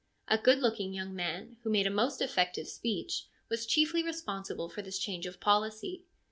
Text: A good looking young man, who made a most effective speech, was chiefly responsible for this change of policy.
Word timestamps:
A 0.27 0.39
good 0.39 0.57
looking 0.57 0.95
young 0.95 1.15
man, 1.15 1.57
who 1.61 1.69
made 1.69 1.85
a 1.85 1.91
most 1.91 2.23
effective 2.23 2.67
speech, 2.67 3.25
was 3.49 3.67
chiefly 3.67 4.01
responsible 4.03 4.67
for 4.67 4.81
this 4.81 4.97
change 4.97 5.27
of 5.27 5.39
policy. 5.39 6.05